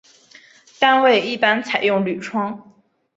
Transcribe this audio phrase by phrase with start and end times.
[0.79, 2.73] 单位一般采用铝窗。